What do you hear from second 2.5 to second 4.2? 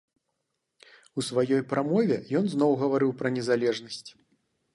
зноў гаварыў пра незалежнасць.